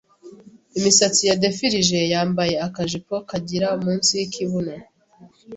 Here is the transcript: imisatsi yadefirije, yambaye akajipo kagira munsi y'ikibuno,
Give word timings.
imisatsi 0.77 1.21
yadefirije, 1.29 1.97
yambaye 2.13 2.55
akajipo 2.67 3.13
kagira 3.29 3.67
munsi 3.83 4.11
y'ikibuno, 4.19 4.73